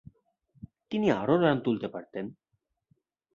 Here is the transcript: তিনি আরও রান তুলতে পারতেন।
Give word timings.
তিনি 0.91 1.07
আরও 1.11 1.35
রান 1.37 1.57
তুলতে 1.59 1.87
পারতেন। 1.87 2.25